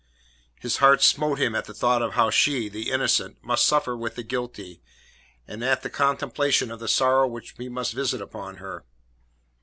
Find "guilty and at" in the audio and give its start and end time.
4.23-5.83